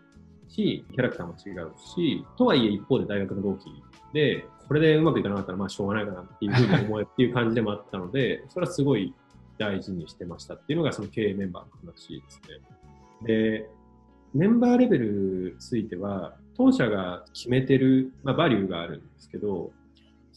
[0.47, 3.65] し、キャラクターも違うし、とはいえ一方で大学の同期
[4.13, 9.13] で、これでうまくいかなかったらまあしょうがないかなっていうふうに思えるっていう感じでもあったので、それはすごい
[9.57, 12.59] 大事にしてましたっていうのがその経営メンバーの話ですね。
[13.23, 13.69] で、
[14.33, 19.71] メンバーレベルについては、当社が決めてる、まあ、バリューがあるんですけど、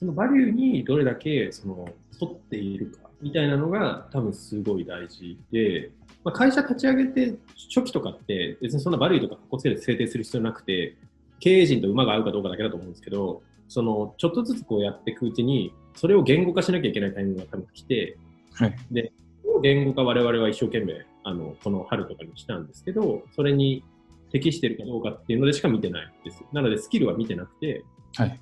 [0.00, 1.86] そのバリューにどれだけその
[2.20, 5.90] 沿っているかみたいなのが多分すごい大事で、
[6.24, 7.34] まあ、会社立ち上げて
[7.74, 10.96] 初期とかって別にそんなバリューとかかっこつけて制定する必要なくて
[11.38, 18.16] 経営陣と馬が合うかどうかだけだと思うんですけどそのちょっとずつこうやっていくうちにそれを言語化しなきゃいけないタイミングが多分来て
[18.54, 18.76] はい。
[18.90, 19.12] で
[19.62, 23.84] 言語化我々は一生懸命あのこの春とかにしたんですけどそれに
[24.32, 26.44] 適しているかどうかっていうのでしか見てないです。
[26.52, 27.84] なのでスキルは見てなくて
[28.16, 28.40] はい。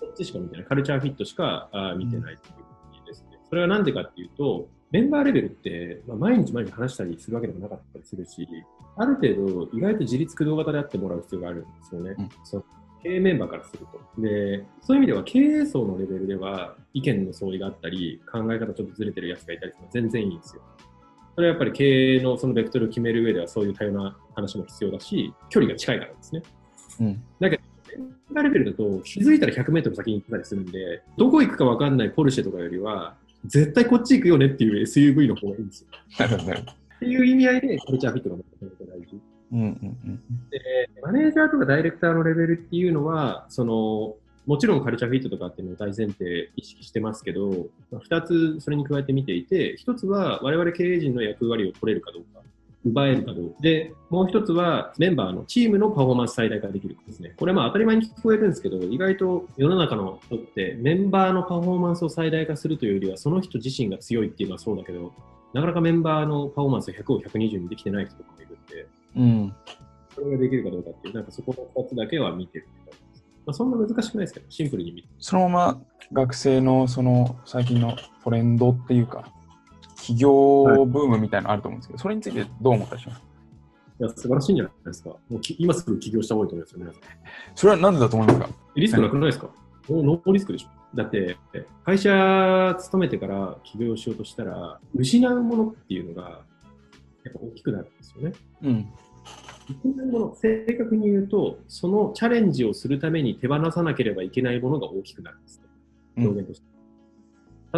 [0.00, 3.38] こっちしか見てない、カルチャーフィットしかあー見てないっていう感じですね。
[3.48, 8.46] それはなんでかっていうと、メンバーレベルって、まあ、毎日毎日話したりするわけでもなかったりするし、
[8.96, 12.14] ある程度意外と自立駆動型であってもらう必要があるんですよね。
[12.16, 12.28] うん。
[12.44, 12.64] その
[13.04, 14.20] 経営メンバーからすると。
[14.20, 20.62] で、そういう意味では経営層のレベルでは意見の相違があったり、考え方ちょっとずれてるやつがいたりするのは全然いいんですよ。
[21.34, 26.42] それはやっぱり経営のそのベクトルを決める上ではそういう多様な話も必要だし、距離が近いからですね。
[27.00, 27.48] うんメ
[28.30, 33.14] ンバーレベルだと気づいたら100メートル先に行ったりするんで、どこ行くか分かんないポルシェとかよりは、
[33.44, 35.88] 絶対こっち行くよねっていう SUV の方がいいんですよ。
[36.96, 38.36] っていう意味合いで、カルチャーフィットが。
[39.54, 39.68] うんうん
[40.04, 52.42] うんで、マネージャーとかダイレクターのレベルっていうのは、その、もちろんカルチャーフィットとかっていうのを大前提意識してますけど、まあ二つそれに加えて見ていて、一つは我々経営陣の役割を取れるかどうか。
[52.84, 53.56] 奪えるかどうか。
[53.60, 57.32] で、もう一つはメンバーのチームのパフォーマンス最大化できるですね。
[57.38, 65.12] これはまあ当たり前に聞こえるんですけど、意外と世の中の人ってメンバーのパフォーマンスを最大化するというよりは、その人自身が強いっていうのはそうだけど、
[65.54, 68.53] なかなかメンバーのパフォーマンス100を120にできてない人とかもいる、
[69.16, 69.54] うん。
[70.14, 73.24] それができるかどうかっていう、なんかそこの2つだけは見てるって感じです。
[73.46, 75.08] まあ、そんな難しくないですけど、シンプルに見て。
[75.18, 75.80] そのまま
[76.12, 79.24] 学生のその最近のトレンドっていうか、
[79.96, 83.22] 企業ブームみたいなのあると思うんですけど、それについてどう思ったりします？
[84.00, 85.10] いや、素晴らしいんじゃないですか。
[85.10, 87.02] もうき今すぐ起業した方がいいと思いますよ、皆さん。
[87.54, 88.48] それは何でだと思いますか？
[88.76, 89.48] リスクなくないですか、
[89.88, 90.68] ノーリスクでしょ。
[90.96, 91.36] だって、
[91.84, 96.42] 会社勤めてから起業しようとしたら、失うものっていうのが、
[97.24, 98.32] やっぱ大きくなるんですよね。
[98.62, 98.88] うん。
[99.82, 105.64] 失うもの、正確に言うと、そのチャレンジをするために手放さなければいけないものが大きくなるんですね。
[106.18, 106.74] うん表現として。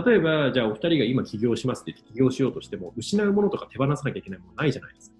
[0.05, 5.17] 例えば、じゃあお二人が今起業しますって言って起業しようとしても、失うものとか手放さなきゃいけないものないじゃないですか。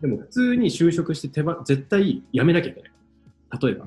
[0.00, 2.92] でも普通に就職して手ば絶対辞めなきゃいけない。
[3.62, 3.86] 例えば。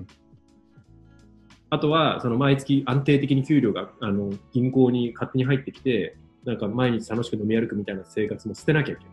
[1.72, 6.16] あとは、その毎月安定的に給料があの銀行に勝手に入ってきて、
[6.46, 9.13] なんか毎日楽しく飲み歩くみたいな生活も捨てなきゃいけない。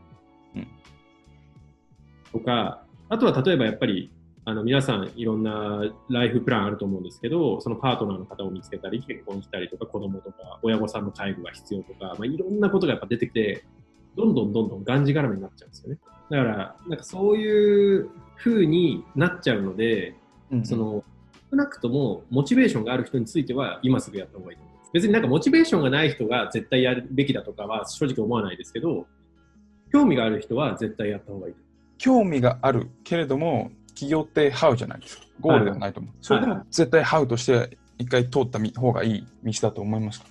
[2.35, 4.11] うんとか、あとは例えばやっぱり、
[4.47, 13.65] あの皆さんいろんなライフプランあると思うんですけど、そのパートナーの方を見つけたり、結婚したりとか、子供とか、親御さんの介護が必要とか、まあ、いろんなことがやっぱ出てきて、
[14.17, 15.99] どんどんどんどんがんじがらめになっちゃうんですよね。
[16.31, 20.15] だから、なんかそういう風になっちゃうので、
[20.51, 21.05] うんその、
[21.51, 24.91] 少なくともモチベーションがある人については今すぐやった方がいいと思います。
[24.93, 29.07] 別になんかモチベーションがない人が絶対やるべきだとかは正直思わないですけど、
[29.93, 31.70] 興味がある人は絶対やった方がいいと思います。
[32.01, 35.25] 興味があるけれども、企業って How じゃないですか。
[35.39, 36.13] ゴールではないと思う。
[36.23, 40.27] それでも絶対 How として一回通った方がいい道だと思いますか？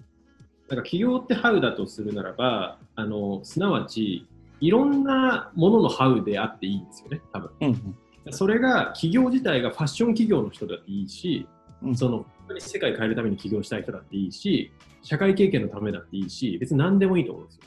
[0.70, 4.28] なんか企業ってハウだとするならば、あの、すなわち、
[4.60, 7.52] いろんなもののハウであっていいんですよね、多分。
[7.62, 7.96] うん
[8.32, 11.48] それが企業自体がファッション企業の人だっていいし、
[11.82, 17.62] うんその本当に世界変えるために起業したい人だっていいし、社会経験のためだっていいし、別に何でもいいと思うんですよ。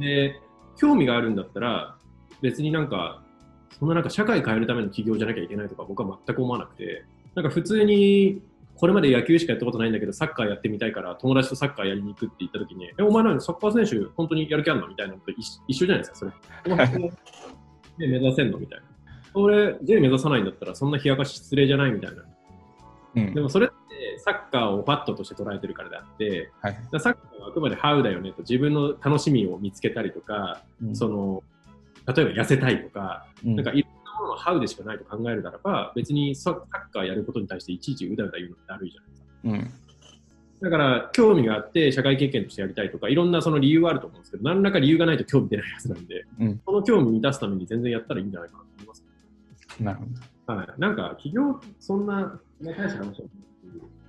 [0.00, 0.40] で、
[0.76, 1.96] 興味があるんだったら、
[2.42, 3.23] 別になんか、
[3.78, 8.42] そんななんか社会変えるための起業じゃなきゃいけないとか僕は全く思わなくて、なんか普通に、
[8.76, 16.32] これまで野球しかやったことないんだけど、サッカーやってみたいから、友達とサッカーやりに行くって言った時に、え、お前何サッカー選手本当にやる気あるのみたいなのと一一緒じゃないですか、それ。
[17.96, 18.84] で目指せんのみたいな。
[19.32, 22.24] それ、J 目指さないんだったら、そんな冷やかし失礼じゃないみたいな。
[23.16, 31.42] うんでもそれってサッカーをバットとして捉えてるからであって、はいサッカーはあくまでハウだよねと自分の楽しみを見つけたりとか、うんその
[32.06, 36.60] 例えば痩せたいとか、うんなんかいろんなもののハウでしかないと考えるならば、別にサッ
[36.92, 39.28] カーやることに対していちいちうだうだ言うのって悪いじゃないですか。
[39.44, 39.84] うん
[40.62, 49.04] だから、興味があって、社会経験としてやりたいとか、いろんなその理由はあると思うんですけど、何らか理由がないと興味出ないやつなんで、うんその興味満たすために全然やったらいいんじゃないかなと思います。
[49.80, 50.04] なるほ
[50.46, 50.54] ど。
[50.54, 53.22] はい、なんか企業、そんな、そんな大した話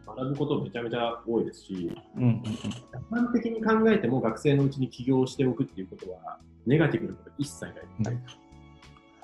[0.05, 2.43] 学ぶことめちゃめちゃ多いですし、うんうん
[2.91, 7.65] 客観的に考えても学生のうちに起業しておくっていうことは、ネガティブなこと一切
[7.99, 8.17] ない。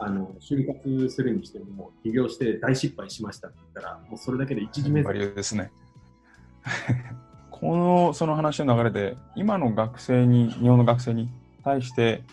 [0.03, 5.71] あの就活するにしても、起業して大失敗しましたって言ったら、もうそれだけで一時面バ接リューですね。
[7.51, 11.29] このその話の流れで、今の学生に、日本の学生に
[11.63, 12.23] 対して、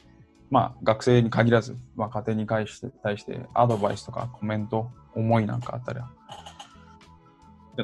[0.50, 6.08] まあ、学生に限らず、若手に対して、対してアドバイスとかコメント、思いなんかあったら。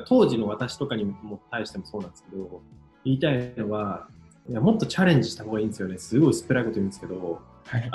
[0.01, 2.63] 当時の私とかにも対してもそうなんですけど、
[3.05, 4.09] 言いたいのは、
[4.49, 5.99] いやもっとチャレンジした方がいいんですよね。
[5.99, 7.91] すごい薄っぺらいこと言うんですけど、はい。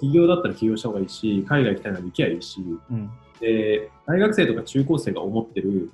[0.00, 3.10] 起業だったら起業した方がいいし、海外行きたいなら行きゃいいし、うん。
[3.40, 5.90] で、大学生とか中高生が思ってる、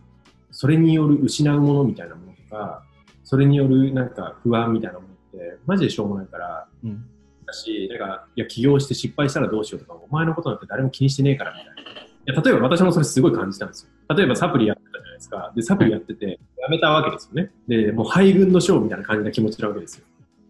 [0.51, 2.85] それによる失うものみたいなものとか、
[3.25, 7.05] それによるなんか不安みたいなものって、マジでしょうもないから、うん。
[7.47, 11.73] だし、なんか、いや、起業して失敗したらどうしようとか、お前のことなんて誰も気にしてねえからみたいな。
[12.03, 14.15] いや、例えば私もそれすごい感じたんですよ。
[14.15, 14.78] 例えばサプリや
[15.19, 15.53] ですか。
[15.55, 17.51] で、サプリやってて、やめたわけですよね。
[17.67, 20.05] で、もう敗軍の将みたいな感じな気持ちなわけですよ。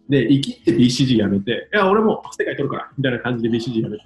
[0.09, 4.05] で、生きって BCG やめて、いや、俺も世界取るから、みたいな感じで BCG やめて、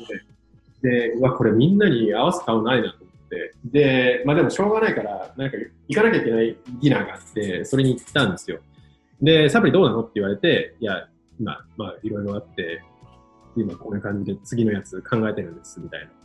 [0.83, 5.57] で、うわ、これみんなに合わす顔ないなと思って、で、まあでもしょうがないから、なんか
[5.89, 8.59] 行かなきゃいけないディナーがあって、それに行ったんですよ。
[9.21, 11.09] で、サプリどうなのって言われて、いや、
[11.39, 12.83] 今、まあいろいろあって、
[13.57, 16.22] 今こういう感じで次のやつ考えてるんです、みたいな。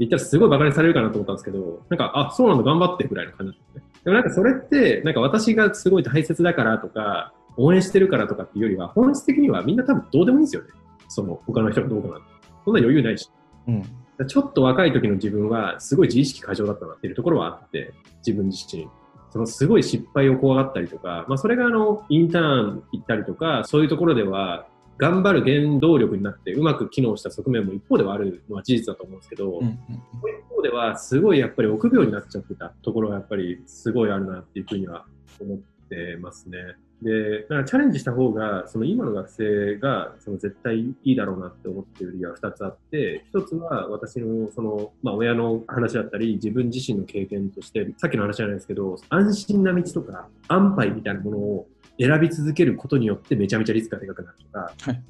[0.00, 4.00] 言ったらすごいバカにされるかなと思ったんですけど、なんか、あ、そうなんだ、頑張ってぐらいの感じだったんですね。
[4.04, 10.68] でもなんかそれって、なんか私がすごい大切だからとか、応援してるからとかっていうよりは、本質的にはみんな多分どうでもいいんですよね。
[11.08, 12.26] その他の人がどうかなんて。
[12.64, 13.30] そんな余裕ないし。
[13.68, 14.26] うん。
[14.26, 17.92] ちょっと若い時の自分はすごい自意識過剰だったなっていうところはあって、
[18.26, 18.88] 自分自身。
[19.30, 24.66] そのすごい失敗を怖がったりとか、まあそれがあの、インターン行ったりとか、そういうところでは、
[25.00, 29.76] 頑張る原動力になってうまく機能した側面も一方ではあるのは事実だと思うんですけど、うんうんも
[30.24, 35.06] う一方ではすごいやっぱり臆病になっちゃってたところがやっぱりすごいあるなっていうふうには
[35.40, 36.58] 思ってますね。
[37.02, 51.66] で、だからチャレンジした方が、その今の学生がその絶対いいだろうなって思ってる理由は2つあって、1つは私のその、まあ、親の話だったり、自分自身の経験として、さっきの話じゃないですけど、安心な道とか安牌みたいなものを
[52.00, 55.02] 選び続けることによってめちゃめちゃリスクがでかくなるとか、はい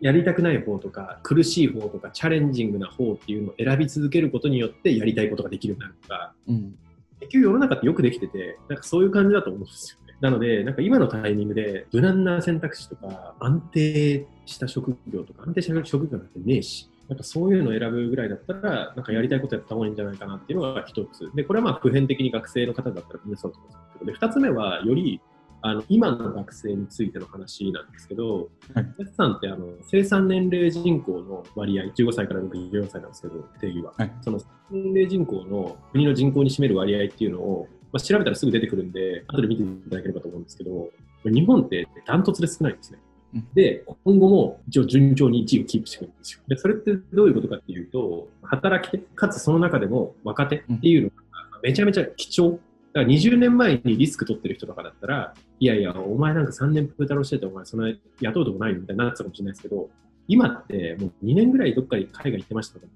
[0.00, 6.74] やりたくない方とか苦しい方とかチャレンジングな方っていうのを選び続けることによってやりたいことができるようになるとか、うん
[7.20, 10.14] 結局世の中ってよくできてて、なんかそういう感じだと思うんですよね。
[10.20, 21.30] なので、なんか今のタイミングで無難な選択肢とか安定した職業とか安定した職業なんてねえし、なんかそういうのを選ぶぐらいだったら、なんかやりたいことやった方がいいんじゃないかなっていうのが一つ。
[21.34, 25.20] で、これはまあ普遍的に学生の方だったらみんなそうだと思うんですけど、で、二つ目はより
[25.62, 33.92] あの今の学生についての話なんですけど、はい皆さんってあの生産年齢人口の割合、15歳から64歳なんですけど、定義は。
[33.96, 34.40] はいその
[34.70, 40.90] 年齢人口の国の人口に占める割合っていうのを、まあ、調べたらすぐ出てくるんで、後で見ていただければと思うんですけど、
[41.24, 42.98] 日本ってダントツで少ないんですね。
[43.34, 46.40] うんで、今後も一応順調に1位をキープしてくるんですよ。
[46.48, 51.14] で、それってどういうことかっていうと、働き手、かつその中でも若手っていうのが
[51.62, 52.58] めちゃめちゃ貴重。
[52.92, 59.88] だから20年前にリスク取ってる人とかだったら、いやいや、お前なんか3年プータローしてて、お前そんな雇うとこないのみたいになってたかもしれないですけど、
[60.26, 62.86] 今ってもう2年ぐらいどっかに海外行ってましたとか、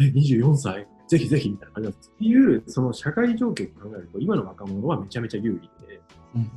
[0.00, 2.10] え、24歳ぜひぜひみたいな感じなんです。
[2.14, 6.00] っていう、その社会条件を考えると、今の若者はめちゃめちゃ有利で、
[6.34, 6.50] うん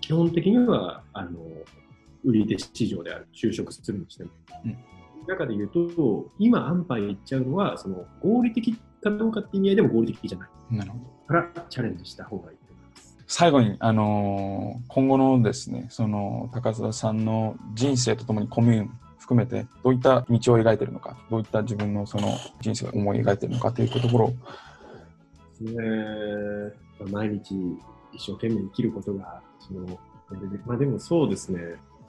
[0.00, 1.38] 基本的には、あの、
[2.24, 4.30] 売り手市場である、就職するにしても。
[4.64, 4.76] うん
[5.28, 11.17] 中で言うと、今安牌いっちゃうのは、その合理的かどうかって意味合いでも合理的じゃないなるほど。
[11.28, 13.16] からチャレンジした方がいいと思います。
[13.26, 22.28] 最後に、あのー今後のですね、その高須さんの人生とともにコミューン含めて、どういった道を描いているのか、どういった自分のその
[22.60, 24.30] 人生を思い描いているのかというところを、
[25.60, 26.72] ね
[27.10, 27.54] 毎日
[28.12, 29.86] 一生懸命生きることが、その、
[30.66, 31.60] まあでもそうですね、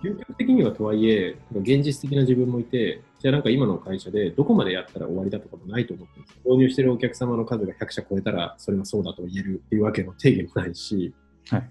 [0.01, 11.13] 究極的にはとはいえ、現実的な自分もいて、じゃあなんか今の会社でどこまでやったら終わりだとかもないと思ってるんです導入してるお客様の数が100社超えたら、それがそうだと言えるっていうわけの定義もないし、
[11.49, 11.69] はい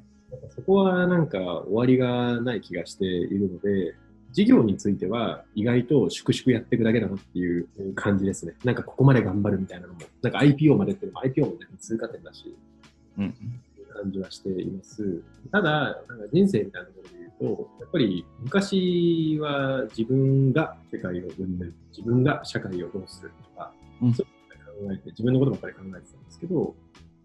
[0.55, 3.95] そこはなんか終わりがない気がしているので、
[4.33, 8.55] 事業については意外と粛々やっていくだけだなっていう感じですね。
[8.63, 12.55] なんかここまで頑張るみたいなのも、なんか IPO までっていうのも IPO も、ね、通過点だし、
[13.17, 13.35] うん
[13.99, 15.23] 感じはしています。
[15.51, 23.73] ただ、なんか人生みたいなところでと、やっぱり昔は自分が世界を生んでる、自分が社会をどうするとか、
[24.03, 24.15] うん。
[24.15, 26.75] そういう考えて、自分のことばっかり考えてたんですけど、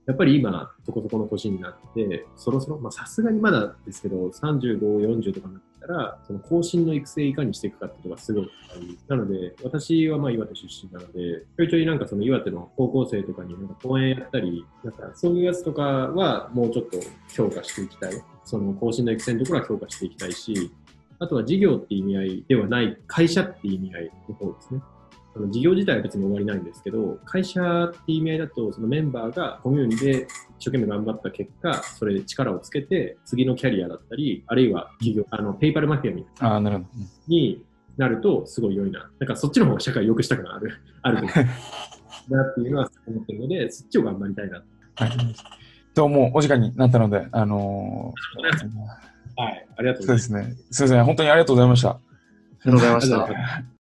[0.05, 18.13] やっぱり今、そこそこの年になって、そろそろ、まあさすがにまだですけど、35、40とかになったら、その後進の育成いかにしていくかっていうのがすごい大事なので、私はまあ岩手出身なので、ちょいちょいなんかその岩手の高校生とかになんか講演やったり、なんかそういうやつとかはもうちょっと強化していきたい。
[18.45, 20.71] その後進の育成のところは強化していきたいし、
[21.19, 24.81] あとは事業って意味合いではない会社って意味合いの方ですね。
[25.35, 30.27] あの事業自体は別に終わりないんですけど、会社って意味合いだと、そのメンバーがコミューニで
[30.59, 36.89] 一生懸命頑張った結果、それで力をつけて、次のキャリアだったり、あるいは企業、あの、ペイパルマフィアみたいああ、なるほど。
[36.97, 37.63] うんに
[37.97, 39.09] なると、すごい良いな。
[39.19, 44.63] なんかそっちの方が社会を良くしたくなる、 あると思うなっていうのは思ってるので、そっちを頑張りたいな。
[44.95, 45.09] はい。
[45.93, 48.13] と、もうお時間になったので、あの
[49.35, 49.67] はい。
[49.77, 50.27] ありがとうーございます。
[50.27, 50.55] そうですね。
[50.71, 51.05] すみません。
[51.05, 51.89] 本当にありがとうございました。
[51.89, 51.99] あ
[52.65, 53.82] りがとうございました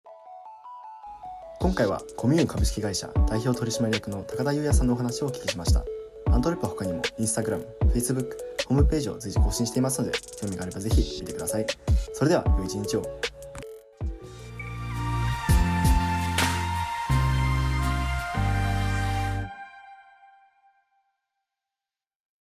[1.60, 5.84] 今回はコミューン株式会社代表取締役の高田裕也さんのお話をお聞きしました。
[6.32, 8.38] アントレップは他にもインスタグラム、フェ、イスブック、
[8.68, 11.66] ホームページを随時更新していますので興味があればぜひ見てください。
[12.14, 13.20] それでは良い一日を。